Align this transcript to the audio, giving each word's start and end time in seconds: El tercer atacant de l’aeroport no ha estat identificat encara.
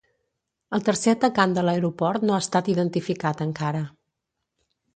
El 0.77 0.85
tercer 0.87 1.13
atacant 1.17 1.53
de 1.57 1.65
l’aeroport 1.67 2.27
no 2.31 2.37
ha 2.37 2.41
estat 2.47 2.73
identificat 2.75 3.47
encara. 3.49 3.87